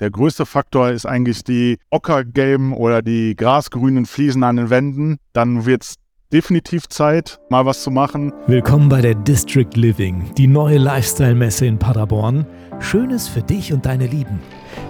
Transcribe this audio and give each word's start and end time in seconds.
Der 0.00 0.10
größte 0.10 0.46
Faktor 0.46 0.88
ist 0.88 1.04
eigentlich 1.04 1.44
die 1.44 1.76
ockergelben 1.90 2.72
oder 2.72 3.02
die 3.02 3.36
grasgrünen 3.36 4.06
Fliesen 4.06 4.42
an 4.42 4.56
den 4.56 4.70
Wänden. 4.70 5.18
Dann 5.34 5.66
wird 5.66 5.82
es 5.82 5.96
definitiv 6.32 6.88
Zeit, 6.88 7.38
mal 7.50 7.66
was 7.66 7.82
zu 7.82 7.90
machen. 7.90 8.32
Willkommen 8.46 8.88
bei 8.88 9.02
der 9.02 9.14
District 9.14 9.68
Living, 9.74 10.32
die 10.38 10.46
neue 10.46 10.78
Lifestyle-Messe 10.78 11.66
in 11.66 11.78
Paderborn. 11.78 12.46
Schönes 12.78 13.28
für 13.28 13.42
dich 13.42 13.74
und 13.74 13.84
deine 13.84 14.06
Lieben. 14.06 14.40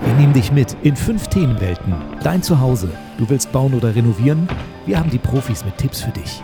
Wir 0.04 0.14
nehmen 0.14 0.32
dich 0.32 0.52
mit 0.52 0.76
in 0.84 0.95
fünf 0.95 1.27
Themenwelten. 1.27 1.92
Dein 2.22 2.45
Zuhause. 2.45 2.88
Du 3.18 3.29
willst 3.29 3.50
bauen 3.50 3.74
oder 3.74 3.92
renovieren? 3.92 4.48
Wir 4.86 5.00
haben 5.00 5.11
die 5.11 5.18
Profis 5.18 5.64
mit 5.64 5.77
Tipps 5.77 6.02
für 6.02 6.12
dich. 6.12 6.40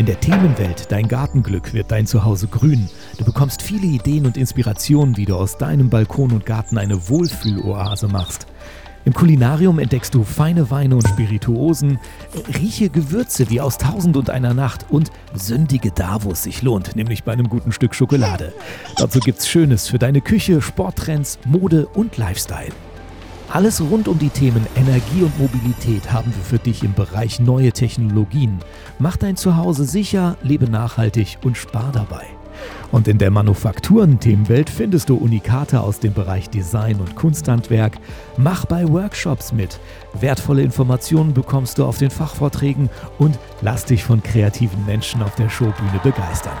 In 0.00 0.06
der 0.06 0.18
Themenwelt 0.18 0.90
Dein 0.90 1.08
Gartenglück 1.08 1.74
wird 1.74 1.90
dein 1.90 2.06
Zuhause 2.06 2.48
grün. 2.48 2.88
Du 3.18 3.24
bekommst 3.26 3.60
viele 3.60 3.84
Ideen 3.84 4.24
und 4.24 4.38
Inspirationen, 4.38 5.18
wie 5.18 5.26
du 5.26 5.36
aus 5.36 5.58
deinem 5.58 5.90
Balkon 5.90 6.32
und 6.32 6.46
Garten 6.46 6.78
eine 6.78 7.10
Wohlfühloase 7.10 8.08
machst. 8.08 8.46
Im 9.04 9.12
Kulinarium 9.12 9.78
entdeckst 9.78 10.14
du 10.14 10.24
feine 10.24 10.70
Weine 10.70 10.96
und 10.96 11.06
Spirituosen, 11.06 11.98
rieche 12.58 12.88
Gewürze 12.88 13.50
wie 13.50 13.60
aus 13.60 13.76
Tausend 13.76 14.16
und 14.16 14.30
einer 14.30 14.54
Nacht 14.54 14.86
und 14.88 15.10
sündige 15.34 15.90
da, 15.90 16.24
wo 16.24 16.30
es 16.30 16.44
sich 16.44 16.62
lohnt, 16.62 16.96
nämlich 16.96 17.24
bei 17.24 17.32
einem 17.34 17.50
guten 17.50 17.70
Stück 17.70 17.94
Schokolade. 17.94 18.54
Dazu 18.96 19.20
gibt's 19.20 19.50
Schönes 19.50 19.86
für 19.88 19.98
deine 19.98 20.22
Küche, 20.22 20.62
Sporttrends, 20.62 21.38
Mode 21.44 21.86
und 21.88 22.16
Lifestyle. 22.16 22.72
Alles 23.52 23.80
rund 23.80 24.06
um 24.06 24.16
die 24.16 24.28
Themen 24.28 24.64
Energie 24.76 25.22
und 25.22 25.36
Mobilität 25.40 26.12
haben 26.12 26.32
wir 26.32 26.44
für 26.44 26.60
dich 26.60 26.84
im 26.84 26.94
Bereich 26.94 27.40
neue 27.40 27.72
Technologien. 27.72 28.60
Mach 29.00 29.16
dein 29.16 29.36
Zuhause 29.36 29.86
sicher, 29.86 30.36
lebe 30.44 30.70
nachhaltig 30.70 31.38
und 31.42 31.56
spar 31.56 31.90
dabei. 31.92 32.26
Und 32.92 33.08
in 33.08 33.18
der 33.18 33.32
Manufakturen-Themenwelt 33.32 34.70
findest 34.70 35.08
du 35.08 35.16
Unikate 35.16 35.80
aus 35.80 35.98
dem 35.98 36.12
Bereich 36.12 36.48
Design 36.48 37.00
und 37.00 37.16
Kunsthandwerk. 37.16 37.98
Mach 38.36 38.66
bei 38.66 38.88
Workshops 38.88 39.52
mit. 39.52 39.80
Wertvolle 40.20 40.62
Informationen 40.62 41.34
bekommst 41.34 41.78
du 41.78 41.84
auf 41.86 41.98
den 41.98 42.10
Fachvorträgen 42.10 42.88
und 43.18 43.36
lass 43.62 43.84
dich 43.84 44.04
von 44.04 44.22
kreativen 44.22 44.86
Menschen 44.86 45.24
auf 45.24 45.34
der 45.34 45.48
Showbühne 45.48 46.00
begeistern. 46.04 46.56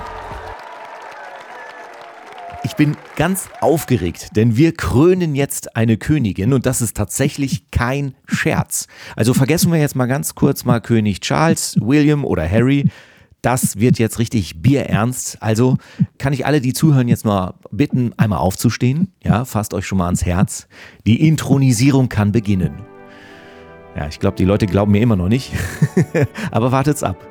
Ich 2.70 2.76
bin 2.76 2.96
ganz 3.16 3.48
aufgeregt, 3.60 4.36
denn 4.36 4.56
wir 4.56 4.72
krönen 4.72 5.34
jetzt 5.34 5.74
eine 5.74 5.96
Königin 5.96 6.52
und 6.52 6.66
das 6.66 6.80
ist 6.80 6.96
tatsächlich 6.96 7.68
kein 7.72 8.14
Scherz. 8.26 8.86
Also 9.16 9.34
vergessen 9.34 9.72
wir 9.72 9.80
jetzt 9.80 9.96
mal 9.96 10.06
ganz 10.06 10.36
kurz 10.36 10.64
mal 10.64 10.80
König 10.80 11.20
Charles, 11.20 11.76
William 11.80 12.24
oder 12.24 12.48
Harry. 12.48 12.88
Das 13.42 13.80
wird 13.80 13.98
jetzt 13.98 14.20
richtig 14.20 14.62
bierernst. 14.62 15.42
Also 15.42 15.78
kann 16.18 16.32
ich 16.32 16.46
alle, 16.46 16.60
die 16.60 16.72
zuhören, 16.72 17.08
jetzt 17.08 17.24
mal 17.24 17.54
bitten, 17.72 18.12
einmal 18.16 18.38
aufzustehen. 18.38 19.12
Ja, 19.24 19.44
fasst 19.44 19.74
euch 19.74 19.84
schon 19.84 19.98
mal 19.98 20.06
ans 20.06 20.24
Herz. 20.24 20.68
Die 21.08 21.26
Intronisierung 21.26 22.08
kann 22.08 22.30
beginnen. 22.30 22.82
Ja, 23.96 24.06
ich 24.06 24.20
glaube, 24.20 24.36
die 24.36 24.44
Leute 24.44 24.66
glauben 24.66 24.92
mir 24.92 25.02
immer 25.02 25.16
noch 25.16 25.28
nicht. 25.28 25.52
Aber 26.52 26.70
wartet's 26.70 27.02
ab. 27.02 27.29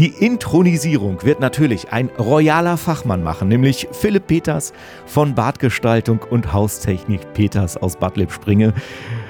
Die 0.00 0.06
Intronisierung 0.06 1.22
wird 1.24 1.40
natürlich 1.40 1.92
ein 1.92 2.08
royaler 2.18 2.78
Fachmann 2.78 3.22
machen, 3.22 3.48
nämlich 3.48 3.86
Philipp 3.92 4.28
Peters 4.28 4.72
von 5.04 5.34
Badgestaltung 5.34 6.20
und 6.20 6.54
Haustechnik 6.54 7.34
Peters 7.34 7.76
aus 7.76 7.96
Bad 7.96 8.16
Lippspringe. 8.16 8.72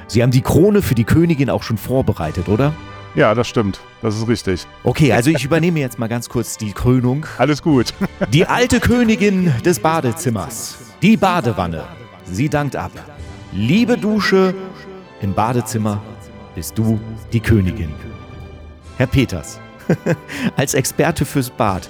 Sie 0.06 0.22
haben 0.22 0.30
die 0.30 0.42
Krone 0.42 0.80
für 0.80 0.94
die 0.94 1.02
Königin 1.02 1.50
auch 1.50 1.64
schon 1.64 1.76
vorbereitet, 1.76 2.48
oder? 2.48 2.72
Ja, 3.16 3.34
das 3.34 3.48
stimmt. 3.48 3.80
Das 4.00 4.16
ist 4.16 4.28
richtig. 4.28 4.64
Okay, 4.84 5.12
also 5.12 5.30
ich 5.30 5.44
übernehme 5.44 5.80
jetzt 5.80 5.98
mal 5.98 6.06
ganz 6.06 6.28
kurz 6.28 6.56
die 6.56 6.70
Krönung. 6.70 7.26
Alles 7.38 7.62
gut. 7.62 7.92
Die 8.32 8.46
alte 8.46 8.78
Königin 8.78 9.52
des 9.64 9.80
Badezimmers. 9.80 10.78
Die 11.02 11.16
Badewanne. 11.16 11.82
Sie 12.26 12.48
dankt 12.48 12.76
ab. 12.76 12.92
Liebe 13.50 13.98
Dusche, 13.98 14.54
im 15.20 15.34
Badezimmer 15.34 16.00
bist 16.54 16.78
du 16.78 17.00
die 17.32 17.40
Königin. 17.40 17.90
Herr 18.98 19.08
Peters, 19.08 19.58
Als 20.56 20.74
Experte 20.74 21.24
fürs 21.24 21.50
Bad, 21.50 21.88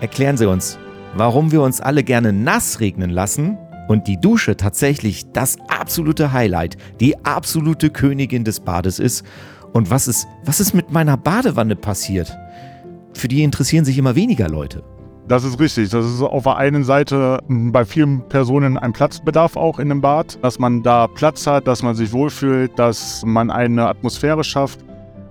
erklären 0.00 0.36
Sie 0.36 0.48
uns, 0.48 0.78
warum 1.14 1.52
wir 1.52 1.62
uns 1.62 1.80
alle 1.80 2.04
gerne 2.04 2.32
nass 2.32 2.80
regnen 2.80 3.10
lassen 3.10 3.58
und 3.88 4.06
die 4.06 4.20
Dusche 4.20 4.56
tatsächlich 4.56 5.30
das 5.32 5.56
absolute 5.68 6.32
Highlight, 6.32 6.76
die 7.00 7.24
absolute 7.24 7.90
Königin 7.90 8.44
des 8.44 8.60
Bades 8.60 8.98
ist 8.98 9.24
und 9.72 9.90
was 9.90 10.08
ist, 10.08 10.26
was 10.44 10.60
ist 10.60 10.74
mit 10.74 10.90
meiner 10.90 11.16
Badewanne 11.16 11.76
passiert? 11.76 12.36
Für 13.14 13.28
die 13.28 13.42
interessieren 13.42 13.84
sich 13.84 13.98
immer 13.98 14.14
weniger 14.14 14.48
Leute. 14.48 14.82
Das 15.28 15.42
ist 15.42 15.58
richtig. 15.58 15.90
Das 15.90 16.06
ist 16.06 16.22
auf 16.22 16.44
der 16.44 16.56
einen 16.56 16.84
Seite 16.84 17.40
bei 17.48 17.84
vielen 17.84 18.26
Personen 18.28 18.78
ein 18.78 18.92
Platzbedarf 18.92 19.56
auch 19.56 19.78
in 19.80 19.88
dem 19.88 20.00
Bad, 20.00 20.38
dass 20.42 20.58
man 20.58 20.82
da 20.82 21.08
Platz 21.08 21.46
hat, 21.46 21.66
dass 21.66 21.82
man 21.82 21.96
sich 21.96 22.12
wohlfühlt, 22.12 22.78
dass 22.78 23.24
man 23.24 23.50
eine 23.50 23.88
Atmosphäre 23.88 24.44
schafft. 24.44 24.84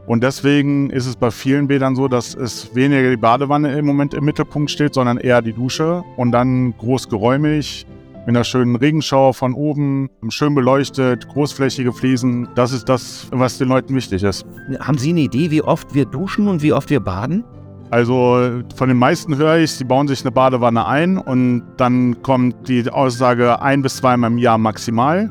Und 0.07 0.23
deswegen 0.23 0.91
ist 0.91 1.07
es 1.07 1.15
bei 1.15 1.31
vielen 1.31 1.67
Bädern 1.67 1.95
so, 1.95 2.07
dass 2.07 2.35
es 2.35 2.75
weniger 2.75 3.09
die 3.09 3.17
Badewanne 3.17 3.77
im 3.77 3.85
Moment 3.85 4.13
im 4.13 4.23
Mittelpunkt 4.23 4.69
steht, 4.69 4.93
sondern 4.93 5.17
eher 5.17 5.41
die 5.41 5.53
Dusche 5.53 6.03
und 6.15 6.31
dann 6.31 6.77
groß 6.77 7.09
geräumig 7.09 7.87
mit 8.25 8.35
einer 8.35 8.43
schönen 8.43 8.75
Regenschauer 8.75 9.33
von 9.33 9.53
oben, 9.53 10.09
schön 10.29 10.55
beleuchtet, 10.55 11.27
großflächige 11.27 11.91
Fliesen. 11.91 12.47
Das 12.55 12.71
ist 12.71 12.89
das, 12.89 13.27
was 13.31 13.57
den 13.57 13.67
Leuten 13.67 13.95
wichtig 13.95 14.23
ist. 14.23 14.45
Haben 14.79 14.97
Sie 14.97 15.09
eine 15.09 15.21
Idee, 15.21 15.51
wie 15.51 15.61
oft 15.61 15.93
wir 15.93 16.05
duschen 16.05 16.47
und 16.47 16.61
wie 16.61 16.73
oft 16.73 16.89
wir 16.89 16.99
baden? 16.99 17.43
Also 17.91 18.61
von 18.75 18.89
den 18.89 18.97
meisten 18.97 19.37
höre 19.37 19.57
ich, 19.57 19.71
sie 19.71 19.83
bauen 19.83 20.07
sich 20.07 20.21
eine 20.21 20.31
Badewanne 20.31 20.85
ein 20.87 21.17
und 21.17 21.63
dann 21.77 22.21
kommt 22.23 22.67
die 22.67 22.89
Aussage 22.89 23.61
ein 23.61 23.81
bis 23.83 23.97
zweimal 23.97 24.31
im 24.31 24.37
Jahr 24.39 24.57
maximal. 24.57 25.29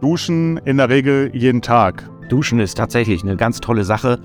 Duschen 0.00 0.56
in 0.64 0.78
der 0.78 0.88
Regel 0.88 1.30
jeden 1.34 1.60
Tag. 1.62 2.08
Duschen 2.28 2.60
ist 2.60 2.76
tatsächlich 2.76 3.22
eine 3.22 3.36
ganz 3.36 3.60
tolle 3.60 3.84
Sache. 3.84 4.18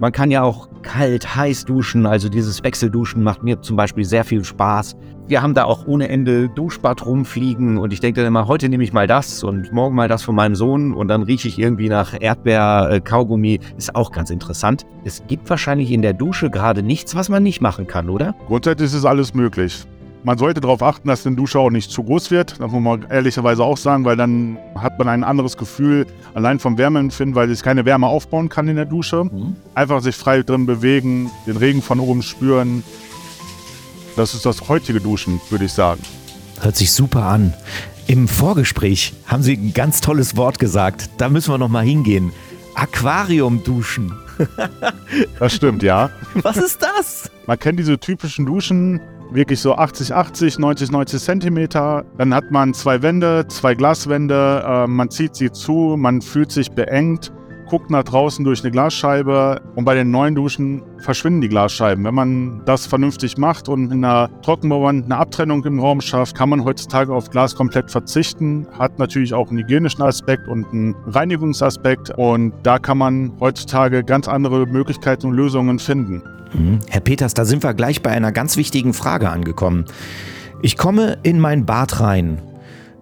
Man 0.00 0.10
kann 0.10 0.30
ja 0.30 0.42
auch 0.42 0.68
kalt, 0.82 1.36
heiß 1.36 1.64
duschen. 1.64 2.06
Also 2.06 2.28
dieses 2.28 2.62
Wechselduschen 2.64 3.22
macht 3.22 3.42
mir 3.42 3.60
zum 3.60 3.76
Beispiel 3.76 4.04
sehr 4.04 4.24
viel 4.24 4.42
Spaß. 4.42 4.96
Wir 5.28 5.42
haben 5.42 5.54
da 5.54 5.64
auch 5.64 5.86
ohne 5.86 6.08
Ende 6.08 6.48
Duschbad 6.48 7.06
rumfliegen 7.06 7.78
und 7.78 7.92
ich 7.92 8.00
denke 8.00 8.20
dann 8.20 8.28
immer, 8.28 8.48
heute 8.48 8.68
nehme 8.68 8.82
ich 8.82 8.92
mal 8.92 9.06
das 9.06 9.44
und 9.44 9.72
morgen 9.72 9.94
mal 9.94 10.08
das 10.08 10.22
von 10.22 10.34
meinem 10.34 10.56
Sohn 10.56 10.92
und 10.92 11.08
dann 11.08 11.22
rieche 11.22 11.46
ich 11.46 11.58
irgendwie 11.58 11.88
nach 11.88 12.14
Erdbeer-Kaugummi. 12.20 13.60
Ist 13.76 13.94
auch 13.94 14.10
ganz 14.10 14.30
interessant. 14.30 14.84
Es 15.04 15.22
gibt 15.28 15.48
wahrscheinlich 15.48 15.92
in 15.92 16.02
der 16.02 16.12
Dusche 16.12 16.50
gerade 16.50 16.82
nichts, 16.82 17.14
was 17.14 17.28
man 17.28 17.42
nicht 17.42 17.60
machen 17.60 17.86
kann, 17.86 18.10
oder? 18.10 18.34
Grundsätzlich 18.48 18.92
ist 18.92 19.04
alles 19.04 19.32
möglich. 19.32 19.86
Man 20.24 20.38
sollte 20.38 20.60
darauf 20.60 20.82
achten, 20.82 21.08
dass 21.08 21.24
der 21.24 21.32
Dusche 21.32 21.58
auch 21.58 21.70
nicht 21.70 21.90
zu 21.90 22.04
groß 22.04 22.30
wird. 22.30 22.60
Das 22.60 22.70
muss 22.70 22.80
man 22.80 23.06
ehrlicherweise 23.10 23.64
auch 23.64 23.76
sagen, 23.76 24.04
weil 24.04 24.16
dann 24.16 24.56
hat 24.76 24.96
man 24.98 25.08
ein 25.08 25.24
anderes 25.24 25.56
Gefühl 25.56 26.06
allein 26.34 26.60
vom 26.60 26.78
Wärmeempfinden, 26.78 27.34
weil 27.34 27.48
sich 27.48 27.62
keine 27.62 27.84
Wärme 27.84 28.06
aufbauen 28.06 28.48
kann 28.48 28.68
in 28.68 28.76
der 28.76 28.84
Dusche. 28.84 29.24
Mhm. 29.24 29.56
Einfach 29.74 30.00
sich 30.00 30.14
frei 30.14 30.42
drin 30.42 30.64
bewegen, 30.64 31.30
den 31.46 31.56
Regen 31.56 31.82
von 31.82 31.98
oben 31.98 32.22
spüren. 32.22 32.84
Das 34.14 34.34
ist 34.34 34.46
das 34.46 34.68
heutige 34.68 35.00
Duschen, 35.00 35.40
würde 35.50 35.64
ich 35.64 35.72
sagen. 35.72 36.02
Hört 36.60 36.76
sich 36.76 36.92
super 36.92 37.24
an. 37.24 37.54
Im 38.06 38.28
Vorgespräch 38.28 39.14
haben 39.26 39.42
Sie 39.42 39.54
ein 39.54 39.72
ganz 39.72 40.00
tolles 40.00 40.36
Wort 40.36 40.60
gesagt. 40.60 41.10
Da 41.18 41.28
müssen 41.28 41.52
wir 41.52 41.58
noch 41.58 41.68
mal 41.68 41.84
hingehen. 41.84 42.32
Aquarium 42.74 43.64
duschen. 43.64 44.12
das 45.38 45.54
stimmt, 45.54 45.82
ja. 45.82 46.10
Was 46.34 46.56
ist 46.56 46.80
das? 46.82 47.30
Man 47.46 47.58
kennt 47.58 47.78
diese 47.78 47.98
typischen 47.98 48.46
Duschen, 48.46 49.00
wirklich 49.34 49.60
so 49.60 49.74
80, 49.74 50.14
80, 50.14 50.58
90, 50.58 50.90
90 50.90 51.22
Zentimeter. 51.22 52.04
Dann 52.18 52.34
hat 52.34 52.50
man 52.50 52.74
zwei 52.74 53.02
Wände, 53.02 53.46
zwei 53.48 53.74
Glaswände, 53.74 54.64
äh, 54.66 54.86
man 54.86 55.10
zieht 55.10 55.36
sie 55.36 55.50
zu, 55.50 55.96
man 55.98 56.20
fühlt 56.20 56.52
sich 56.52 56.70
beengt, 56.70 57.32
guckt 57.72 57.90
nach 57.90 58.04
draußen 58.04 58.44
durch 58.44 58.62
eine 58.62 58.70
Glasscheibe 58.70 59.62
und 59.76 59.86
bei 59.86 59.94
den 59.94 60.10
neuen 60.10 60.34
Duschen 60.34 60.82
verschwinden 60.98 61.40
die 61.40 61.48
Glasscheiben. 61.48 62.04
Wenn 62.04 62.14
man 62.14 62.60
das 62.66 62.84
vernünftig 62.84 63.38
macht 63.38 63.66
und 63.66 63.90
in 63.90 64.04
einer 64.04 64.28
Trockenbauwand 64.42 65.06
eine 65.06 65.16
Abtrennung 65.16 65.64
im 65.64 65.80
Raum 65.80 66.02
schafft, 66.02 66.36
kann 66.36 66.50
man 66.50 66.66
heutzutage 66.66 67.14
auf 67.14 67.30
Glas 67.30 67.54
komplett 67.54 67.90
verzichten. 67.90 68.66
Hat 68.78 68.98
natürlich 68.98 69.32
auch 69.32 69.48
einen 69.48 69.60
hygienischen 69.60 70.02
Aspekt 70.02 70.48
und 70.48 70.66
einen 70.66 70.94
Reinigungsaspekt 71.06 72.10
und 72.18 72.52
da 72.62 72.78
kann 72.78 72.98
man 72.98 73.32
heutzutage 73.40 74.04
ganz 74.04 74.28
andere 74.28 74.66
Möglichkeiten 74.66 75.28
und 75.28 75.32
Lösungen 75.32 75.78
finden. 75.78 76.22
Mhm. 76.52 76.80
Herr 76.90 77.00
Peters, 77.00 77.32
da 77.32 77.46
sind 77.46 77.62
wir 77.62 77.72
gleich 77.72 78.02
bei 78.02 78.10
einer 78.10 78.32
ganz 78.32 78.58
wichtigen 78.58 78.92
Frage 78.92 79.30
angekommen. 79.30 79.86
Ich 80.60 80.76
komme 80.76 81.16
in 81.22 81.40
mein 81.40 81.64
Bad 81.64 82.00
rein. 82.00 82.42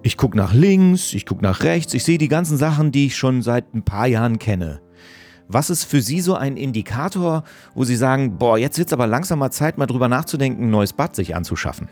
Ich 0.02 0.16
gucke 0.16 0.34
nach 0.34 0.54
links, 0.54 1.12
ich 1.12 1.26
gucke 1.26 1.42
nach 1.42 1.62
rechts, 1.62 1.92
ich 1.92 2.04
sehe 2.04 2.16
die 2.16 2.28
ganzen 2.28 2.56
Sachen, 2.56 2.90
die 2.90 3.06
ich 3.06 3.16
schon 3.16 3.42
seit 3.42 3.74
ein 3.74 3.82
paar 3.82 4.06
Jahren 4.06 4.38
kenne. 4.38 4.80
Was 5.46 5.68
ist 5.68 5.84
für 5.84 6.00
Sie 6.00 6.22
so 6.22 6.34
ein 6.36 6.56
Indikator, 6.56 7.44
wo 7.74 7.84
Sie 7.84 7.96
sagen, 7.96 8.38
boah, 8.38 8.56
jetzt 8.56 8.78
wird 8.78 8.88
es 8.88 8.94
aber 8.94 9.06
langsam 9.06 9.40
mal 9.40 9.50
Zeit, 9.50 9.76
mal 9.76 9.86
drüber 9.86 10.08
nachzudenken, 10.08 10.64
ein 10.64 10.70
neues 10.70 10.94
Bad 10.94 11.14
sich 11.14 11.36
anzuschaffen? 11.36 11.88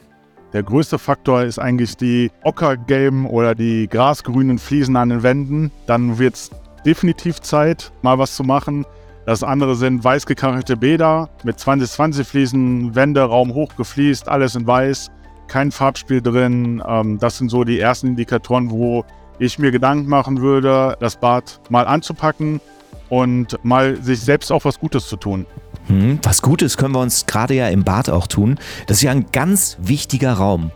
Der 0.55 0.63
größte 0.63 0.99
Faktor 0.99 1.43
ist 1.43 1.59
eigentlich 1.59 1.99
die 1.99 2.31
ockergelben 2.45 3.27
oder 3.27 3.55
die 3.55 3.87
grasgrünen 3.89 4.59
Fliesen 4.59 4.97
an 4.97 5.11
den 5.11 5.23
Wänden. 5.23 5.71
Dann 5.87 6.19
wird 6.19 6.37
es 6.37 6.51
definitiv 6.87 7.41
Zeit, 7.43 7.93
mal 8.01 8.19
was 8.19 8.35
zu 8.35 8.43
machen. 8.43 8.87
Das 9.27 9.43
andere 9.43 9.77
sind 9.77 10.03
weiß 10.03 10.25
gekachelte 10.25 10.79
Bäder 10.79 11.29
mit 11.45 11.61
2020 11.61 12.27
Fliesen, 12.27 12.95
Wände, 12.95 13.21
Raum 13.21 13.53
hoch 13.53 13.75
alles 14.27 14.55
in 14.55 14.67
weiß, 14.67 15.11
kein 15.49 15.73
Farbspiel 15.73 16.23
drin. 16.23 16.83
Ähm, 16.87 17.19
das 17.19 17.39
sind 17.39 17.51
so 17.51 17.65
die 17.65 17.81
ersten 17.81 18.09
Indikatoren, 18.09 18.71
wo 18.71 19.05
ich 19.39 19.59
mir 19.59 19.71
Gedanken 19.71 20.09
machen 20.09 20.41
würde, 20.41 20.97
das 21.01 21.17
Bad 21.17 21.61
mal 21.71 21.87
anzupacken 21.87 22.61
und 23.09 23.63
mal 23.65 24.01
sich 24.03 24.21
selbst 24.21 24.53
auch 24.53 24.65
was 24.65 24.79
Gutes 24.79 25.09
zu 25.09 25.17
tun. 25.17 25.47
Hm, 25.87 26.19
was 26.23 26.43
Gutes 26.43 26.77
können 26.77 26.95
wir 26.95 27.01
uns 27.01 27.27
gerade 27.27 27.55
ja 27.55 27.69
im 27.69 27.85
Bad 27.85 28.11
auch 28.11 28.27
tun. 28.27 28.59
Das 28.87 28.99
ist 28.99 29.03
ja 29.03 29.11
ein 29.11 29.27
ganz 29.33 29.79
wichtiger 29.81 30.35
Raum. 30.35 30.71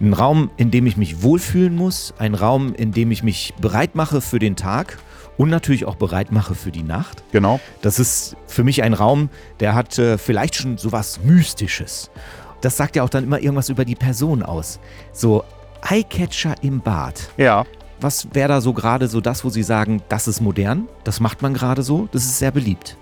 Ein 0.00 0.12
Raum, 0.12 0.50
in 0.56 0.70
dem 0.70 0.86
ich 0.86 0.96
mich 0.96 1.22
wohlfühlen 1.22 1.76
muss, 1.76 2.14
ein 2.18 2.34
Raum, 2.34 2.74
in 2.74 2.92
dem 2.92 3.10
ich 3.10 3.22
mich 3.22 3.54
bereit 3.60 3.94
mache 3.94 4.20
für 4.20 4.38
den 4.38 4.56
Tag 4.56 4.98
und 5.36 5.48
natürlich 5.48 5.86
auch 5.86 5.96
bereit 5.96 6.32
mache 6.32 6.54
für 6.54 6.70
die 6.70 6.82
Nacht. 6.82 7.22
Genau. 7.32 7.60
Das 7.80 7.98
ist 7.98 8.36
für 8.46 8.64
mich 8.64 8.82
ein 8.82 8.92
Raum, 8.92 9.30
der 9.60 9.74
hat 9.74 9.98
äh, 9.98 10.18
vielleicht 10.18 10.54
schon 10.54 10.76
sowas 10.76 11.20
Mystisches. 11.24 12.10
Das 12.60 12.76
sagt 12.76 12.96
ja 12.96 13.02
auch 13.02 13.08
dann 13.08 13.24
immer 13.24 13.40
irgendwas 13.40 13.68
über 13.68 13.84
die 13.84 13.94
Person 13.94 14.42
aus. 14.42 14.80
So 15.12 15.44
Eyecatcher 15.88 16.54
im 16.62 16.80
Bad. 16.80 17.30
Ja. 17.36 17.64
Was 18.00 18.28
wäre 18.32 18.48
da 18.48 18.60
so 18.60 18.72
gerade 18.72 19.08
so 19.08 19.20
das, 19.20 19.44
wo 19.44 19.50
Sie 19.50 19.62
sagen, 19.62 20.02
das 20.08 20.26
ist 20.26 20.40
modern, 20.40 20.88
das 21.04 21.20
macht 21.20 21.42
man 21.42 21.52
gerade 21.52 21.82
so, 21.82 22.08
das 22.12 22.24
ist 22.24 22.38
sehr 22.38 22.50
beliebt? 22.50 22.96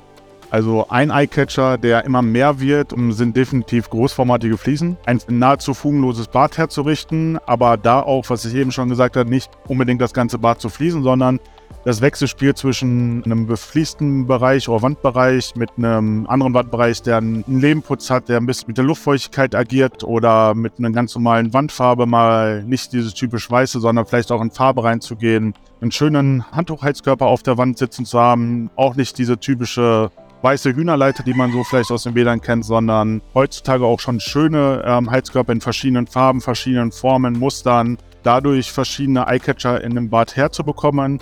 Also 0.50 0.86
ein 0.88 1.10
Eyecatcher, 1.10 1.76
der 1.76 2.04
immer 2.04 2.22
mehr 2.22 2.58
wird, 2.58 2.94
sind 3.10 3.36
definitiv 3.36 3.90
großformatige 3.90 4.56
Fliesen. 4.56 4.96
Ein 5.04 5.20
nahezu 5.28 5.74
fugenloses 5.74 6.26
Bad 6.26 6.56
herzurichten, 6.56 7.38
aber 7.46 7.76
da 7.76 8.00
auch, 8.00 8.24
was 8.30 8.44
ich 8.46 8.54
eben 8.54 8.72
schon 8.72 8.88
gesagt 8.88 9.16
habe, 9.16 9.28
nicht 9.28 9.50
unbedingt 9.66 10.00
das 10.00 10.14
ganze 10.14 10.38
Bad 10.38 10.60
zu 10.60 10.70
fließen, 10.70 11.02
sondern 11.02 11.38
das 11.84 12.00
Wechselspiel 12.00 12.54
zwischen 12.54 13.22
einem 13.24 13.46
befließten 13.46 14.26
Bereich 14.26 14.68
oder 14.68 14.82
Wandbereich 14.82 15.54
mit 15.56 15.70
einem 15.76 16.26
anderen 16.26 16.54
Wandbereich, 16.54 17.02
der 17.02 17.18
einen 17.18 17.44
Lehmputz 17.46 18.10
hat, 18.10 18.28
der 18.28 18.38
ein 18.38 18.46
bisschen 18.46 18.68
mit 18.68 18.78
der 18.78 18.84
Luftfeuchtigkeit 18.84 19.54
agiert 19.54 20.04
oder 20.04 20.54
mit 20.54 20.74
einer 20.78 20.90
ganz 20.90 21.14
normalen 21.14 21.52
Wandfarbe 21.52 22.06
mal 22.06 22.62
nicht 22.64 22.92
dieses 22.92 23.14
typisch 23.14 23.50
weiße, 23.50 23.80
sondern 23.80 24.06
vielleicht 24.06 24.32
auch 24.32 24.42
in 24.42 24.50
Farbe 24.50 24.84
reinzugehen, 24.84 25.54
einen 25.80 25.92
schönen 25.92 26.44
Handtuchheizkörper 26.52 27.26
auf 27.26 27.42
der 27.42 27.58
Wand 27.58 27.78
sitzen 27.78 28.04
zu 28.04 28.18
haben, 28.18 28.70
auch 28.76 28.96
nicht 28.96 29.16
diese 29.18 29.38
typische 29.38 30.10
weiße 30.42 30.74
Hühnerleiter, 30.74 31.22
die 31.22 31.34
man 31.34 31.52
so 31.52 31.64
vielleicht 31.64 31.90
aus 31.90 32.04
den 32.04 32.14
Bädern 32.14 32.40
kennt, 32.40 32.64
sondern 32.64 33.22
heutzutage 33.34 33.84
auch 33.84 34.00
schon 34.00 34.20
schöne 34.20 34.82
ähm, 34.84 35.10
Heizkörper 35.10 35.52
in 35.52 35.60
verschiedenen 35.60 36.06
Farben, 36.06 36.40
verschiedenen 36.40 36.92
Formen, 36.92 37.38
Mustern, 37.38 37.98
dadurch 38.22 38.70
verschiedene 38.72 39.26
Eyecatcher 39.26 39.82
in 39.82 39.94
dem 39.94 40.10
Bad 40.10 40.36
herzubekommen. 40.36 41.20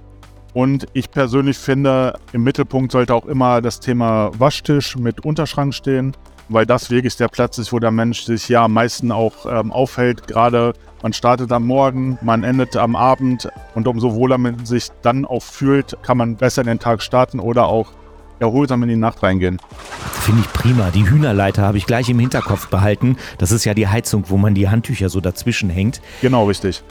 Und 0.56 0.86
ich 0.94 1.10
persönlich 1.10 1.58
finde, 1.58 2.18
im 2.32 2.42
Mittelpunkt 2.42 2.90
sollte 2.90 3.14
auch 3.14 3.26
immer 3.26 3.60
das 3.60 3.78
Thema 3.78 4.30
Waschtisch 4.38 4.96
mit 4.96 5.22
Unterschrank 5.22 5.74
stehen, 5.74 6.16
weil 6.48 6.64
das 6.64 6.90
wirklich 6.90 7.14
der 7.18 7.28
Platz 7.28 7.58
ist, 7.58 7.74
wo 7.74 7.78
der 7.78 7.90
Mensch 7.90 8.22
sich 8.22 8.48
ja 8.48 8.64
am 8.64 8.72
meisten 8.72 9.12
auch 9.12 9.44
ähm, 9.44 9.70
aufhält. 9.70 10.26
Gerade 10.26 10.72
man 11.02 11.12
startet 11.12 11.52
am 11.52 11.66
Morgen, 11.66 12.18
man 12.22 12.42
endet 12.42 12.74
am 12.74 12.96
Abend 12.96 13.50
und 13.74 13.86
umso 13.86 14.14
wohler 14.14 14.38
man 14.38 14.64
sich 14.64 14.88
dann 15.02 15.26
auch 15.26 15.42
fühlt, 15.42 15.98
kann 16.02 16.16
man 16.16 16.36
besser 16.36 16.62
in 16.62 16.68
den 16.68 16.78
Tag 16.78 17.02
starten 17.02 17.38
oder 17.38 17.66
auch 17.66 17.92
erholsam 18.38 18.82
in 18.82 18.88
die 18.88 18.96
Nacht 18.96 19.22
reingehen. 19.22 19.60
Finde 20.22 20.40
ich 20.40 20.50
prima. 20.54 20.90
Die 20.90 21.06
Hühnerleiter 21.06 21.64
habe 21.64 21.76
ich 21.76 21.84
gleich 21.84 22.08
im 22.08 22.18
Hinterkopf 22.18 22.68
behalten. 22.68 23.18
Das 23.36 23.52
ist 23.52 23.66
ja 23.66 23.74
die 23.74 23.88
Heizung, 23.88 24.24
wo 24.28 24.38
man 24.38 24.54
die 24.54 24.70
Handtücher 24.70 25.10
so 25.10 25.20
dazwischen 25.20 25.68
hängt. 25.68 26.00
Genau, 26.22 26.46
richtig. 26.46 26.82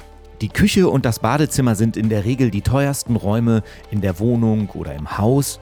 Die 0.41 0.49
Küche 0.49 0.89
und 0.89 1.05
das 1.05 1.19
Badezimmer 1.19 1.75
sind 1.75 1.95
in 1.95 2.09
der 2.09 2.25
Regel 2.25 2.51
die 2.51 2.61
teuersten 2.61 3.15
Räume 3.15 3.63
in 3.89 4.01
der 4.01 4.19
Wohnung 4.19 4.69
oder 4.73 4.93
im 4.93 5.17
Haus. 5.17 5.59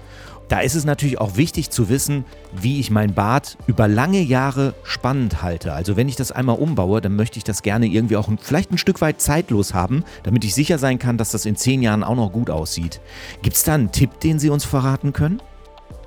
Da 0.50 0.60
ist 0.60 0.76
es 0.76 0.84
natürlich 0.84 1.20
auch 1.20 1.38
wichtig 1.38 1.70
zu 1.70 1.90
wissen, 1.90 2.26
wie 2.54 2.80
ich 2.80 2.92
mein 2.92 3.14
Bad 3.14 3.58
über 3.66 3.88
lange 3.88 4.22
Jahre 4.22 4.74
spannend 4.84 5.42
halte. 5.42 5.74
Also 5.74 5.96
wenn 5.96 6.10
ich 6.10 6.16
das 6.16 6.32
einmal 6.32 6.58
umbaue, 6.58 7.02
dann 7.02 7.16
möchte 7.16 7.38
ich 7.38 7.44
das 7.44 7.62
gerne 7.62 7.88
irgendwie 7.88 8.18
auch 8.18 8.30
vielleicht 8.42 8.72
ein 8.72 8.78
Stück 8.78 9.02
weit 9.02 9.22
zeitlos 9.22 9.74
haben, 9.74 10.04
damit 10.24 10.44
ich 10.44 10.54
sicher 10.54 10.78
sein 10.78 11.00
kann, 11.00 11.18
dass 11.18 11.32
das 11.32 11.46
in 11.46 11.56
zehn 11.56 11.82
Jahren 11.82 12.04
auch 12.04 12.16
noch 12.16 12.32
gut 12.32 12.50
aussieht. 12.50 13.00
Gibt 13.42 13.56
es 13.56 13.64
da 13.64 13.76
einen 13.76 13.92
Tipp, 13.92 14.20
den 14.20 14.38
Sie 14.38 14.50
uns 14.50 14.66
verraten 14.66 15.14
können? 15.14 15.42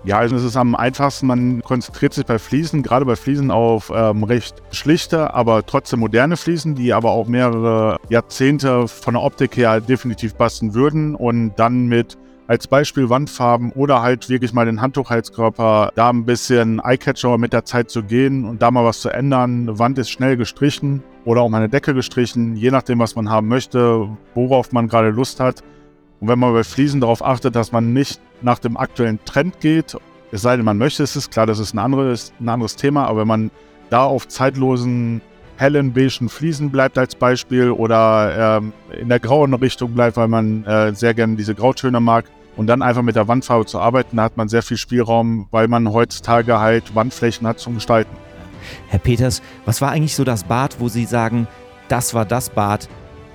Ja, 0.06 0.19
also 0.19 0.37
es 0.37 0.44
ist 0.44 0.56
am 0.56 0.76
einfachsten, 0.76 1.26
man 1.26 1.62
konzentriert 1.62 2.14
sich 2.14 2.25
bei 2.25 2.38
Fliesen, 2.38 2.85
gerade 2.85 3.05
bei 3.05 3.17
Fliesen 3.17 3.50
auf 3.50 3.91
ähm, 3.93 4.23
recht 4.23 4.62
schlichte, 4.70 5.35
aber 5.35 5.67
trotzdem 5.67 5.99
moderne 5.99 6.37
Fliesen, 6.37 6.76
die 6.76 6.93
aber 6.93 7.11
auch 7.11 7.26
mehrere 7.26 7.99
Jahrzehnte 8.08 8.87
von 8.87 9.14
der 9.14 9.25
Optik 9.25 9.56
her 9.56 9.81
definitiv 9.81 10.38
passen 10.38 10.75
würden 10.75 11.17
und 11.17 11.56
dann 11.56 11.87
mit 11.87 12.17
als 12.47 12.69
Beispiel 12.69 13.11
Wandfarben 13.11 13.73
oder 13.73 14.00
halt 14.00 14.29
wirklich 14.29 14.53
mal 14.53 14.67
den 14.67 14.81
Handtuchheizkörper, 14.81 15.91
da 15.97 16.11
ein 16.11 16.25
bisschen 16.25 16.79
Eyecatcher 16.79 17.37
mit 17.37 17.52
der 17.52 17.64
Zeit 17.64 17.91
zu 17.91 18.05
gehen 18.05 18.44
und 18.44 18.62
da 18.62 18.70
mal 18.70 18.85
was 18.85 19.00
zu 19.00 19.09
ändern. 19.09 19.62
Eine 19.62 19.81
Wand 19.81 19.99
ist 19.99 20.11
schnell 20.11 20.37
gestrichen 20.37 21.02
oder 21.25 21.41
auch 21.41 21.49
mal 21.49 21.59
eine 21.59 21.69
Decke 21.69 21.94
gestrichen, 21.94 22.55
je 22.55 22.70
nachdem, 22.70 23.00
was 23.00 23.17
man 23.17 23.29
haben 23.29 23.49
möchte, 23.49 24.09
worauf 24.37 24.70
man 24.70 24.87
gerade 24.87 25.11
Lust 25.11 25.41
hat. 25.41 25.64
Und 26.20 26.28
wenn 26.28 26.38
man 26.38 26.52
bei 26.52 26.64
Fliesen 26.64 27.00
darauf 27.00 27.24
achtet, 27.24 27.56
dass 27.56 27.72
man 27.72 27.92
nicht 27.92 28.20
nach 28.42 28.58
dem 28.58 28.76
aktuellen 28.76 29.18
Trend 29.24 29.60
geht, 29.60 29.96
es 30.32 30.42
sei 30.42 30.56
denn, 30.56 30.64
man 30.64 30.78
möchte 30.78 31.02
es, 31.02 31.16
ist 31.16 31.30
klar, 31.30 31.46
das 31.46 31.58
ist 31.58 31.74
ein 31.74 31.78
anderes, 31.78 32.32
ein 32.40 32.48
anderes 32.48 32.76
Thema, 32.76 33.06
aber 33.06 33.20
wenn 33.20 33.28
man 33.28 33.50
da 33.90 34.04
auf 34.04 34.26
zeitlosen, 34.28 35.20
hellen, 35.56 35.92
beigen 35.92 36.28
Fliesen 36.28 36.70
bleibt 36.70 36.98
als 36.98 37.14
Beispiel 37.14 37.70
oder 37.70 38.58
ähm, 38.58 38.72
in 38.98 39.08
der 39.08 39.20
grauen 39.20 39.54
Richtung 39.54 39.92
bleibt, 39.94 40.16
weil 40.16 40.28
man 40.28 40.64
äh, 40.64 40.94
sehr 40.94 41.14
gerne 41.14 41.36
diese 41.36 41.54
Grautöne 41.54 42.00
mag 42.00 42.26
und 42.56 42.66
dann 42.66 42.82
einfach 42.82 43.02
mit 43.02 43.16
der 43.16 43.28
Wandfarbe 43.28 43.66
zu 43.66 43.78
arbeiten, 43.78 44.16
da 44.16 44.24
hat 44.24 44.36
man 44.36 44.48
sehr 44.48 44.62
viel 44.62 44.76
Spielraum, 44.76 45.46
weil 45.50 45.68
man 45.68 45.92
heutzutage 45.92 46.58
halt 46.58 46.94
Wandflächen 46.94 47.46
hat 47.46 47.58
zum 47.58 47.74
Gestalten. 47.74 48.14
Herr 48.88 48.98
Peters, 48.98 49.42
was 49.64 49.80
war 49.80 49.90
eigentlich 49.90 50.16
so 50.16 50.24
das 50.24 50.44
Bad, 50.44 50.80
wo 50.80 50.88
Sie 50.88 51.04
sagen, 51.04 51.46
das 51.88 52.14
war 52.14 52.24
das 52.24 52.50
Bad, 52.50 52.88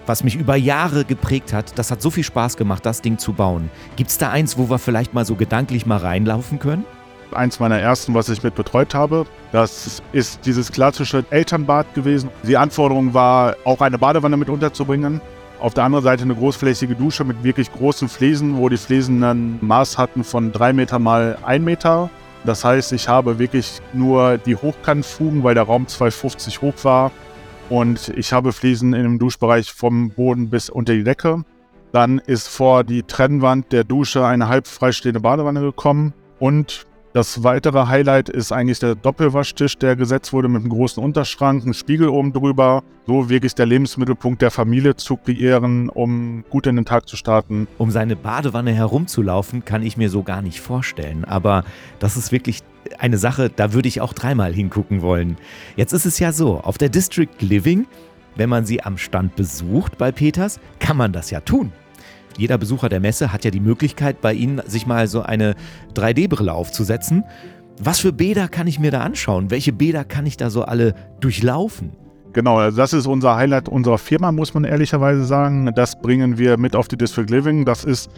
was 0.06 0.24
mich 0.24 0.36
über 0.36 0.56
Jahre 0.56 1.06
geprägt 1.06 1.53
hat. 1.53 1.77
Das 1.77 1.92
hat 1.92 2.01
so 2.01 2.09
viel 2.09 2.24
Spaß 2.24 2.57
gemacht, 2.57 2.86
das 2.86 3.01
Ding 3.01 3.18
zu 3.18 3.33
bauen. 3.33 3.69
Gibt 3.95 4.09
es 4.09 4.18
da 4.18 4.30
eins, 4.30 4.57
wo 4.57 4.69
wir 4.69 4.80
vielleicht 4.80 5.13
mal 5.13 5.25
so 5.25 5.36
gedanklich 5.36 5.86
mal 5.86 5.98
reinlaufen 5.98 6.59
können? 6.59 6.86
Eins 7.33 7.59
meiner 7.59 7.80
ersten, 7.80 8.13
was 8.13 8.27
ich 8.27 8.44
mit 8.44 8.56
betreut 8.56 8.94
habe, 8.94 9.25
das 9.53 10.01
ist 10.12 10.45
dieses 10.45 10.71
klassische 10.71 11.24
Elternbad 11.30 11.94
gewesen. 11.94 12.30
Die 12.44 12.57
Anforderung 12.57 13.13
war, 13.13 13.56
auch 13.63 13.80
eine 13.80 13.98
Badewanne 13.98 14.36
mit 14.36 14.50
unterzubringen. 14.50 15.21
Auf 15.59 15.74
der 15.74 15.86
anderen 15.86 16.03
Seite 16.03 16.24
eine 16.24 16.36
großflächige 16.36 16.95
Dusche 16.95 17.24
mit 17.24 17.44
wirklich 17.44 17.71
großen 17.71 18.09
Fliesen, 18.09 18.57
wo 18.57 18.68
die 18.68 18.77
Fliesen 18.77 19.21
dann 19.21 19.59
Maß 19.62 19.98
hatten 19.98 20.24
von 20.24 20.51
3 20.51 20.74
Meter 20.74 21.00
mal 21.00 21.38
1 21.44 21.63
Meter. 21.63 22.09
Das 22.44 22.65
heißt, 22.65 22.92
ich 22.94 23.07
habe 23.07 23.38
wirklich 23.38 23.80
nur 23.94 24.39
die 24.39 24.56
Hochkantfugen, 24.56 25.44
weil 25.44 25.53
der 25.53 25.63
Raum 25.63 25.88
250 25.88 26.62
hoch 26.62 26.74
war, 26.81 27.12
und 27.71 28.09
ich 28.18 28.33
habe 28.33 28.51
Fliesen 28.51 28.91
dem 28.91 29.18
Duschbereich 29.18 29.71
vom 29.71 30.09
Boden 30.09 30.50
bis 30.50 30.69
unter 30.69 30.94
die 30.94 31.06
Decke. 31.06 31.45
Dann 31.94 32.19
ist 32.19 32.50
vor 32.50 32.83
die 32.83 33.03
Trennwand 33.03 33.71
der 33.71 33.85
Dusche 33.85 34.25
eine 34.25 34.50
halb 34.50 34.68
freistehende 34.68 35.21
Badewanne 35.21 35.62
gekommen. 35.62 36.13
Und 36.38 36.86
das 37.13 37.44
weitere 37.44 37.88
Highlight 37.88 38.30
ist 38.30 38.51
eigentlich 38.51 38.80
der 38.80 38.96
Doppelwaschtisch, 38.96 39.77
der 39.77 39.96
gesetzt 39.96 40.32
wurde 40.32 40.48
mit 40.48 40.62
einem 40.62 40.70
großen 40.70 41.03
Unterschrank, 41.03 41.63
einem 41.63 41.74
Spiegel 41.74 42.08
oben 42.08 42.32
drüber. 42.32 42.84
So 43.06 43.30
wirklich 43.30 43.53
der 43.53 43.65
Lebensmittelpunkt 43.65 44.41
der 44.41 44.51
Familie 44.51 44.96
zu 44.96 45.18
kreieren, 45.18 45.89
um 45.89 46.46
gut 46.50 46.68
in 46.68 46.77
den 46.77 46.86
Tag 46.86 47.10
zu 47.10 47.18
starten. 47.18 47.68
Um 47.77 47.91
seine 47.91 48.15
Badewanne 48.15 48.72
herumzulaufen, 48.74 49.65
kann 49.65 49.84
ich 49.84 49.98
mir 49.98 50.10
so 50.10 50.24
gar 50.24 50.41
nicht 50.41 50.62
vorstellen. 50.62 51.25
Aber 51.25 51.65
das 52.00 52.15
ist 52.15 52.32
wirklich 52.32 52.60
eine 52.98 53.18
Sache, 53.18 53.50
da 53.53 53.74
würde 53.74 53.89
ich 53.89 54.00
auch 54.00 54.13
dreimal 54.13 54.53
hingucken 54.53 55.01
wollen. 55.01 55.38
Jetzt 55.75 55.94
ist 55.94 56.06
es 56.06 56.20
ja 56.20 56.32
so, 56.32 56.60
auf 56.62 56.77
der 56.77 56.89
District 56.89 57.27
Living, 57.39 57.88
wenn 58.36 58.50
man 58.50 58.65
sie 58.65 58.84
am 58.84 58.98
Stand 58.98 59.36
besucht 59.36 59.98
bei 59.98 60.12
Peters, 60.12 60.60
kann 60.80 60.96
man 60.96 61.12
das 61.12 61.30
ja 61.30 61.41
tun. 61.41 61.74
Jeder 62.38 62.57
Besucher 62.57 62.89
der 62.89 63.00
Messe 63.00 63.33
hat 63.33 63.45
ja 63.45 63.51
die 63.51 63.59
Möglichkeit, 63.59 64.21
bei 64.21 64.33
Ihnen 64.33 64.61
sich 64.65 64.85
mal 64.85 65.07
so 65.07 65.21
eine 65.21 65.55
3D-Brille 65.95 66.53
aufzusetzen. 66.53 67.23
Was 67.79 68.00
für 68.00 68.13
Bäder 68.13 68.47
kann 68.47 68.67
ich 68.67 68.79
mir 68.79 68.91
da 68.91 69.01
anschauen? 69.01 69.50
Welche 69.50 69.73
Bäder 69.73 70.03
kann 70.03 70.25
ich 70.25 70.38
da 70.38 70.50
so 70.50 70.63
alle 70.63 70.93
durchlaufen? 71.19 71.91
Genau, 72.33 72.57
also 72.57 72.77
das 72.77 72.93
ist 72.93 73.07
unser 73.07 73.35
Highlight 73.35 73.67
unserer 73.67 73.97
Firma, 73.97 74.31
muss 74.31 74.53
man 74.53 74.63
ehrlicherweise 74.63 75.25
sagen. 75.25 75.71
Das 75.75 76.00
bringen 76.00 76.38
wir 76.38 76.57
mit 76.57 76.75
auf 76.75 76.88
die 76.88 76.97
District 76.97 77.25
Living. 77.27 77.65
Das 77.65 77.83
ist 77.83 78.09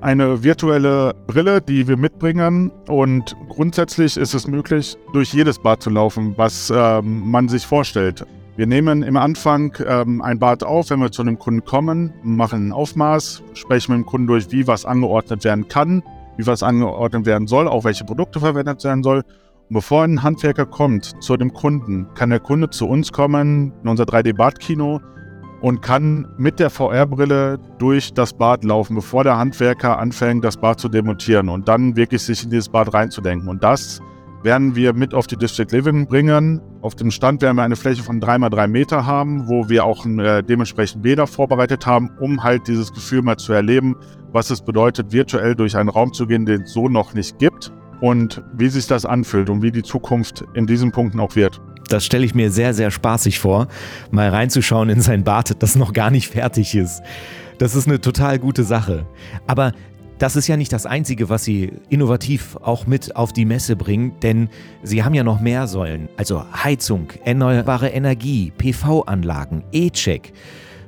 eine 0.00 0.42
virtuelle 0.42 1.14
Brille, 1.26 1.60
die 1.60 1.86
wir 1.86 1.96
mitbringen. 1.96 2.70
Und 2.88 3.36
grundsätzlich 3.48 4.16
ist 4.16 4.34
es 4.34 4.48
möglich, 4.48 4.96
durch 5.12 5.32
jedes 5.32 5.58
Bad 5.60 5.82
zu 5.82 5.90
laufen, 5.90 6.34
was 6.36 6.72
ähm, 6.74 7.30
man 7.30 7.48
sich 7.48 7.64
vorstellt. 7.64 8.26
Wir 8.54 8.66
nehmen 8.66 9.02
im 9.02 9.16
Anfang 9.16 9.74
ähm, 9.86 10.20
ein 10.20 10.38
Bad 10.38 10.62
auf, 10.62 10.90
wenn 10.90 11.00
wir 11.00 11.10
zu 11.10 11.22
einem 11.22 11.38
Kunden 11.38 11.64
kommen, 11.64 12.12
machen 12.22 12.68
ein 12.68 12.72
Aufmaß, 12.72 13.42
sprechen 13.54 13.92
mit 13.92 14.04
dem 14.04 14.06
Kunden 14.06 14.26
durch, 14.26 14.52
wie 14.52 14.66
was 14.66 14.84
angeordnet 14.84 15.42
werden 15.44 15.68
kann, 15.68 16.02
wie 16.36 16.46
was 16.46 16.62
angeordnet 16.62 17.24
werden 17.24 17.46
soll, 17.46 17.66
auch 17.66 17.84
welche 17.84 18.04
Produkte 18.04 18.40
verwendet 18.40 18.84
werden 18.84 19.02
soll. 19.02 19.22
Und 19.70 19.74
bevor 19.74 20.04
ein 20.04 20.22
Handwerker 20.22 20.66
kommt 20.66 21.22
zu 21.22 21.38
dem 21.38 21.54
Kunden, 21.54 22.08
kann 22.14 22.28
der 22.28 22.40
Kunde 22.40 22.68
zu 22.68 22.86
uns 22.86 23.10
kommen 23.10 23.72
in 23.82 23.88
unser 23.88 24.04
3D-Badkino 24.04 25.00
und 25.62 25.80
kann 25.80 26.28
mit 26.36 26.60
der 26.60 26.68
VR-Brille 26.68 27.58
durch 27.78 28.12
das 28.12 28.34
Bad 28.34 28.64
laufen, 28.64 28.96
bevor 28.96 29.24
der 29.24 29.38
Handwerker 29.38 29.98
anfängt, 29.98 30.44
das 30.44 30.58
Bad 30.58 30.78
zu 30.78 30.90
demontieren 30.90 31.48
und 31.48 31.68
dann 31.68 31.96
wirklich 31.96 32.20
sich 32.20 32.44
in 32.44 32.50
dieses 32.50 32.68
Bad 32.68 32.92
reinzudenken. 32.92 33.48
Und 33.48 33.64
das 33.64 34.02
werden 34.42 34.74
wir 34.74 34.92
mit 34.92 35.14
auf 35.14 35.26
die 35.26 35.36
District 35.36 35.66
Living 35.70 36.06
bringen. 36.06 36.60
Auf 36.80 36.94
dem 36.94 37.10
Stand 37.10 37.42
werden 37.42 37.56
wir 37.56 37.62
eine 37.62 37.76
Fläche 37.76 38.02
von 38.02 38.20
3x3 38.20 38.66
Meter 38.68 39.06
haben, 39.06 39.48
wo 39.48 39.68
wir 39.68 39.84
auch 39.84 40.04
äh, 40.06 40.42
dementsprechend 40.42 41.02
Bäder 41.02 41.26
vorbereitet 41.26 41.86
haben, 41.86 42.10
um 42.20 42.42
halt 42.42 42.66
dieses 42.66 42.92
Gefühl 42.92 43.22
mal 43.22 43.36
zu 43.36 43.52
erleben, 43.52 43.96
was 44.32 44.50
es 44.50 44.62
bedeutet, 44.62 45.12
virtuell 45.12 45.54
durch 45.54 45.76
einen 45.76 45.88
Raum 45.88 46.12
zu 46.12 46.26
gehen, 46.26 46.46
den 46.46 46.62
es 46.62 46.72
so 46.72 46.88
noch 46.88 47.14
nicht 47.14 47.38
gibt 47.38 47.72
und 48.00 48.42
wie 48.54 48.68
sich 48.68 48.86
das 48.86 49.06
anfühlt 49.06 49.48
und 49.48 49.62
wie 49.62 49.70
die 49.70 49.82
Zukunft 49.82 50.44
in 50.54 50.66
diesen 50.66 50.90
Punkten 50.90 51.20
auch 51.20 51.36
wird. 51.36 51.60
Das 51.88 52.04
stelle 52.04 52.24
ich 52.24 52.34
mir 52.34 52.50
sehr, 52.50 52.74
sehr 52.74 52.90
spaßig 52.90 53.38
vor, 53.38 53.68
mal 54.10 54.28
reinzuschauen 54.28 54.88
in 54.88 55.00
sein 55.00 55.24
Bad, 55.24 55.62
das 55.62 55.76
noch 55.76 55.92
gar 55.92 56.10
nicht 56.10 56.28
fertig 56.28 56.74
ist. 56.74 57.02
Das 57.58 57.76
ist 57.76 57.86
eine 57.86 58.00
total 58.00 58.38
gute 58.38 58.64
Sache. 58.64 59.06
Aber 59.46 59.72
das 60.22 60.36
ist 60.36 60.46
ja 60.46 60.56
nicht 60.56 60.72
das 60.72 60.86
Einzige, 60.86 61.28
was 61.30 61.42
Sie 61.42 61.72
innovativ 61.88 62.56
auch 62.62 62.86
mit 62.86 63.16
auf 63.16 63.32
die 63.32 63.44
Messe 63.44 63.74
bringen, 63.74 64.12
denn 64.22 64.50
Sie 64.84 65.02
haben 65.02 65.14
ja 65.14 65.24
noch 65.24 65.40
mehr 65.40 65.66
Säulen. 65.66 66.08
Also 66.16 66.44
Heizung, 66.62 67.08
erneuerbare 67.24 67.88
Energie, 67.88 68.52
PV-Anlagen, 68.56 69.64
E-Check. 69.72 70.32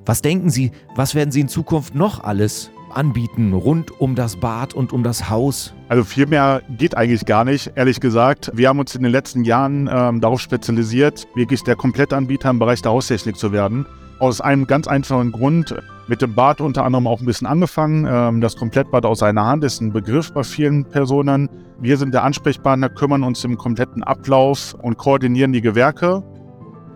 Was 0.07 0.23
denken 0.23 0.51
Sie, 0.51 0.71
was 0.95 1.17
werden 1.17 1.33
Sie 1.33 1.41
in 1.41 1.49
Zukunft 1.49 1.97
noch 1.97 2.23
alles 2.23 2.71
anbieten 2.91 3.55
rund 3.55 4.01
um 4.01 4.15
das 4.15 4.37
Bad 4.37 4.73
und 4.73 4.93
um 4.93 5.03
das 5.03 5.29
Haus? 5.29 5.75
Also 5.89 6.05
viel 6.05 6.27
mehr 6.27 6.63
geht 6.79 6.97
eigentlich 6.97 7.27
gar 7.27 7.45
nicht, 7.45 7.73
ehrlich 7.75 7.99
gesagt. 7.99 8.53
Wir 8.55 8.69
haben 8.69 8.79
uns 8.79 8.95
in 8.95 9.03
den 9.03 9.11
letzten 9.11 9.43
Jahren 9.43 9.91
ähm, 9.93 10.21
darauf 10.21 10.41
spezialisiert, 10.41 11.27
wirklich 11.35 11.65
der 11.65 11.75
Komplettanbieter 11.75 12.51
im 12.51 12.61
Bereich 12.61 12.83
der 12.83 12.93
Haustechnik 12.93 13.37
zu 13.37 13.51
werden. 13.51 13.85
Aus 14.25 14.41
einem 14.41 14.67
ganz 14.67 14.89
einfachen 14.89 15.33
Grund. 15.33 15.75
Mit 16.07 16.23
dem 16.23 16.35
Bad 16.35 16.63
unter 16.63 16.83
anderem 16.87 17.07
auch 17.07 17.21
ein 17.21 17.27
bisschen 17.27 17.47
angefangen. 17.47 18.09
Ähm, 18.11 18.41
das 18.41 18.57
Komplettbad 18.57 19.05
aus 19.05 19.23
einer 19.23 19.45
Hand 19.45 19.65
ist 19.65 19.83
ein 19.83 19.93
Begriff 19.93 20.33
bei 20.33 20.43
vielen 20.43 20.87
Personen. 20.87 21.51
Wir 21.79 21.99
sind 21.99 22.15
der 22.15 22.25
Ansprechpartner, 22.25 22.89
kümmern 22.89 23.23
uns 23.23 23.45
im 23.45 23.59
kompletten 23.59 24.03
Ablauf 24.03 24.75
und 24.81 24.97
koordinieren 24.97 25.53
die 25.53 25.61
Gewerke. 25.61 26.23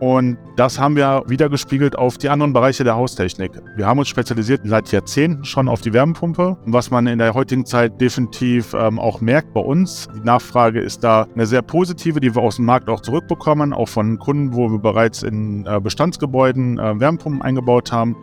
Und 0.01 0.39
das 0.57 0.79
haben 0.79 0.95
wir 0.95 1.25
wiedergespiegelt 1.27 1.99
auf 1.99 2.19
die 2.19 2.29
anderen 2.29 2.53
Bereiche 2.53 2.85
der 2.85 2.95
Haustechnik. 2.95 3.53
Wir 3.77 3.87
haben 3.87 3.99
uns 3.99 4.09
spezialisiert 4.09 4.61
seit 4.65 4.93
Jahrzehnten 4.93 5.45
schon 5.45 5.69
auf 5.69 5.81
die 5.81 5.93
Wärmepumpe, 5.93 6.57
was 6.67 6.91
man 6.91 7.07
in 7.09 7.19
der 7.19 7.35
heutigen 7.35 7.67
Zeit 7.67 8.01
definitiv 8.01 8.75
ähm, 8.75 8.99
auch 9.01 9.21
merkt 9.21 9.53
bei 9.55 9.61
uns. 9.61 10.09
Die 10.15 10.25
Nachfrage 10.25 10.81
ist 10.81 11.03
da 11.03 11.27
eine 11.35 11.47
sehr 11.47 11.63
positive, 11.63 12.21
die 12.21 12.35
wir 12.35 12.43
aus 12.43 12.57
dem 12.57 12.65
Markt 12.65 12.89
auch 12.89 13.01
zurückbekommen, 13.01 13.73
auch 13.73 13.89
von 13.89 14.19
Kunden, 14.19 14.55
wo 14.55 14.71
wir 14.71 14.79
bereits 14.79 15.25
in 15.25 15.67
äh, 15.67 15.81
Bestandsgebäuden 15.81 16.79
äh, 16.79 17.01
Wärmepumpen 17.01 17.43
eingebaut 17.43 17.91
haben 17.91 18.17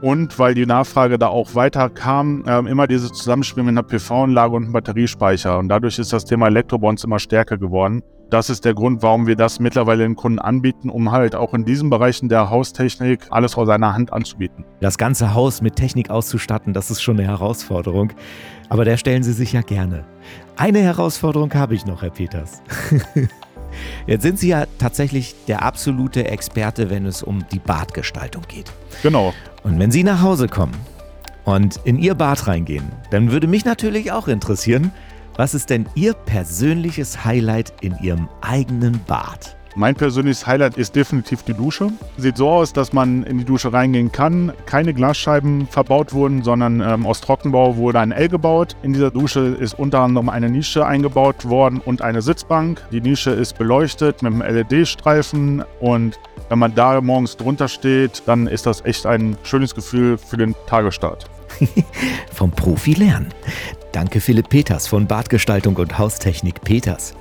und 0.00 0.38
weil 0.38 0.54
die 0.54 0.66
Nachfrage 0.66 1.18
da 1.18 1.28
auch 1.28 1.54
weiter 1.54 1.90
kam, 1.90 2.44
äh, 2.46 2.58
immer 2.60 2.86
dieses 2.86 3.12
Zusammenspiel 3.12 3.62
mit 3.62 3.72
einer 3.72 3.82
PV-Anlage 3.82 4.56
und 4.56 4.64
einem 4.64 4.72
Batteriespeicher. 4.72 5.58
Und 5.58 5.68
dadurch 5.68 5.98
ist 5.98 6.12
das 6.12 6.24
Thema 6.24 6.46
Elektrobonds 6.46 7.04
immer 7.04 7.18
stärker 7.18 7.58
geworden. 7.58 8.02
Das 8.30 8.48
ist 8.48 8.64
der 8.64 8.74
Grund, 8.74 9.02
warum 9.02 9.26
wir 9.26 9.34
das 9.34 9.58
mittlerweile 9.58 10.04
den 10.04 10.14
Kunden 10.14 10.38
anbieten, 10.38 10.88
um 10.88 11.10
halt 11.10 11.34
auch 11.34 11.52
in 11.52 11.64
diesen 11.64 11.90
Bereichen 11.90 12.28
der 12.28 12.48
Haustechnik 12.48 13.26
alles 13.30 13.56
aus 13.56 13.66
seiner 13.66 13.92
Hand 13.92 14.12
anzubieten. 14.12 14.64
Das 14.80 14.98
ganze 14.98 15.34
Haus 15.34 15.62
mit 15.62 15.74
Technik 15.74 16.10
auszustatten, 16.10 16.72
das 16.72 16.92
ist 16.92 17.02
schon 17.02 17.18
eine 17.18 17.26
Herausforderung. 17.26 18.12
Aber 18.68 18.84
der 18.84 18.98
stellen 18.98 19.24
Sie 19.24 19.32
sich 19.32 19.52
ja 19.52 19.62
gerne. 19.62 20.04
Eine 20.56 20.78
Herausforderung 20.78 21.52
habe 21.54 21.74
ich 21.74 21.86
noch, 21.86 22.02
Herr 22.02 22.10
Peters. 22.10 22.62
Jetzt 24.06 24.22
sind 24.22 24.38
Sie 24.38 24.48
ja 24.48 24.66
tatsächlich 24.78 25.34
der 25.48 25.64
absolute 25.64 26.28
Experte, 26.28 26.88
wenn 26.88 27.06
es 27.06 27.24
um 27.24 27.44
die 27.50 27.58
Badgestaltung 27.58 28.44
geht. 28.46 28.70
Genau. 29.02 29.34
Und 29.64 29.80
wenn 29.80 29.90
Sie 29.90 30.04
nach 30.04 30.22
Hause 30.22 30.46
kommen 30.46 30.76
und 31.44 31.80
in 31.82 31.98
Ihr 31.98 32.14
Bad 32.14 32.46
reingehen, 32.46 32.92
dann 33.10 33.32
würde 33.32 33.48
mich 33.48 33.64
natürlich 33.64 34.12
auch 34.12 34.28
interessieren, 34.28 34.92
was 35.40 35.54
ist 35.54 35.70
denn 35.70 35.88
Ihr 35.94 36.12
persönliches 36.12 37.24
Highlight 37.24 37.72
in 37.80 37.96
Ihrem 38.02 38.28
eigenen 38.42 39.00
Bad? 39.06 39.56
Mein 39.74 39.94
persönliches 39.94 40.46
Highlight 40.46 40.76
ist 40.76 40.94
definitiv 40.94 41.44
die 41.44 41.54
Dusche. 41.54 41.88
Sieht 42.18 42.36
so 42.36 42.50
aus, 42.50 42.74
dass 42.74 42.92
man 42.92 43.22
in 43.22 43.38
die 43.38 43.46
Dusche 43.46 43.72
reingehen 43.72 44.12
kann. 44.12 44.52
Keine 44.66 44.92
Glasscheiben 44.92 45.66
verbaut 45.66 46.12
wurden, 46.12 46.42
sondern 46.42 46.82
ähm, 46.82 47.06
aus 47.06 47.22
Trockenbau 47.22 47.76
wurde 47.76 48.00
ein 48.00 48.12
L 48.12 48.28
gebaut. 48.28 48.76
In 48.82 48.92
dieser 48.92 49.10
Dusche 49.10 49.40
ist 49.40 49.78
unter 49.78 50.00
anderem 50.00 50.28
eine 50.28 50.50
Nische 50.50 50.84
eingebaut 50.84 51.48
worden 51.48 51.80
und 51.82 52.02
eine 52.02 52.20
Sitzbank. 52.20 52.84
Die 52.92 53.00
Nische 53.00 53.30
ist 53.30 53.56
beleuchtet 53.56 54.22
mit 54.22 54.34
einem 54.34 54.42
LED-Streifen 54.42 55.64
und 55.80 56.20
wenn 56.50 56.58
man 56.58 56.74
da 56.74 57.00
morgens 57.00 57.38
drunter 57.38 57.68
steht, 57.68 58.24
dann 58.26 58.46
ist 58.46 58.66
das 58.66 58.84
echt 58.84 59.06
ein 59.06 59.38
schönes 59.42 59.74
Gefühl 59.74 60.18
für 60.18 60.36
den 60.36 60.54
Tagesstart. 60.66 61.30
Vom 62.34 62.50
Profi 62.50 62.92
lernen. 62.92 63.32
Danke 63.92 64.20
Philipp 64.20 64.48
Peters 64.48 64.86
von 64.86 65.06
Badgestaltung 65.06 65.76
und 65.76 65.98
Haustechnik 65.98 66.62
Peters. 66.62 67.14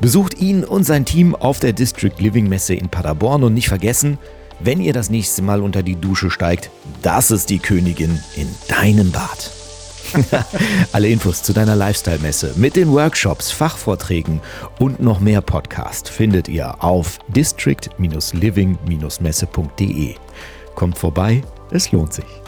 Besucht 0.00 0.40
ihn 0.40 0.64
und 0.64 0.84
sein 0.84 1.04
Team 1.04 1.34
auf 1.34 1.60
der 1.60 1.72
District 1.72 2.14
Living 2.18 2.48
Messe 2.48 2.74
in 2.74 2.88
Paderborn 2.88 3.44
und 3.44 3.54
nicht 3.54 3.68
vergessen, 3.68 4.18
wenn 4.60 4.80
ihr 4.80 4.92
das 4.92 5.10
nächste 5.10 5.42
Mal 5.42 5.60
unter 5.60 5.82
die 5.82 5.96
Dusche 5.96 6.30
steigt, 6.30 6.70
das 7.02 7.30
ist 7.30 7.50
die 7.50 7.58
Königin 7.58 8.22
in 8.36 8.48
deinem 8.68 9.10
Bad. 9.10 9.50
Alle 10.92 11.08
Infos 11.08 11.42
zu 11.42 11.52
deiner 11.52 11.74
Lifestyle-Messe 11.74 12.52
mit 12.56 12.76
den 12.76 12.92
Workshops, 12.92 13.50
Fachvorträgen 13.50 14.40
und 14.78 15.00
noch 15.00 15.18
mehr 15.18 15.40
Podcast 15.40 16.08
findet 16.08 16.46
ihr 16.48 16.84
auf 16.84 17.18
district-living-messe.de. 17.28 20.14
Kommt 20.74 20.98
vorbei, 20.98 21.42
es 21.70 21.92
lohnt 21.92 22.12
sich. 22.12 22.43